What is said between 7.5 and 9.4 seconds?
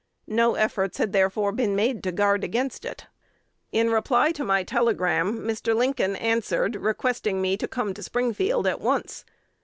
to come to Springfield at once.